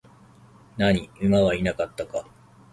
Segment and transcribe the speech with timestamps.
[0.77, 2.25] 何、馬はいなかったか?